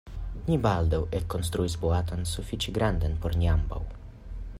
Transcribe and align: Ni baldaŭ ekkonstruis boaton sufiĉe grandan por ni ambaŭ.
Ni 0.45 0.55
baldaŭ 0.61 1.01
ekkonstruis 1.19 1.75
boaton 1.83 2.25
sufiĉe 2.31 2.75
grandan 2.79 3.19
por 3.27 3.37
ni 3.43 3.51
ambaŭ. 3.53 3.83